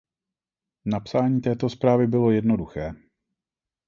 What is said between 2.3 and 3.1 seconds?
jednoduché.